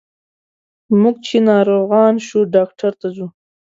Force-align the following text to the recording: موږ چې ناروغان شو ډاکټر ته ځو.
موږ 1.01 1.15
چې 1.27 1.37
ناروغان 1.49 2.13
شو 2.27 2.39
ډاکټر 2.55 2.91
ته 3.01 3.07
ځو. 3.15 3.27